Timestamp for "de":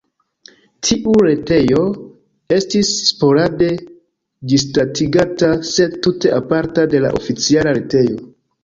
6.97-7.05